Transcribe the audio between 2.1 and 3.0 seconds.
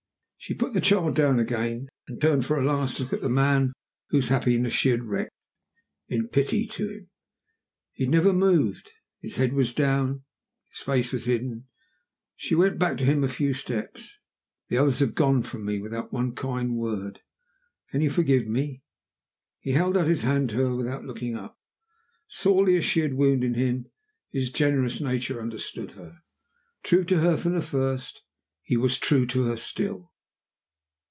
turned for a last